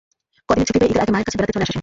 কদিনের 0.47 0.67
ছুটি 0.67 0.79
পেয়ে 0.81 0.91
ঈদের 0.91 1.03
আগে 1.03 1.13
মায়ের 1.13 1.25
কাছে 1.27 1.37
বেড়াতে 1.37 1.53
চলে 1.55 1.65
আসে 1.65 1.73
সে। 1.75 1.79